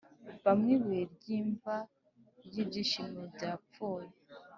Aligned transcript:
bamwe 0.45 0.71
ibuye 0.77 1.03
ryimva 1.13 1.75
ryibyishimo 2.47 3.21
byapfuye, 3.33 4.09